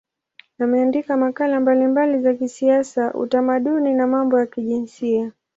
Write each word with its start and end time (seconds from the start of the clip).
Ameandika 0.59 1.17
makala 1.17 1.59
mbalimbali 1.59 2.19
za 2.21 2.33
kisiasa, 2.33 3.13
utamaduni 3.13 3.93
na 3.93 4.07
mambo 4.07 4.39
ya 4.39 4.45
kijinsia. 4.45 5.31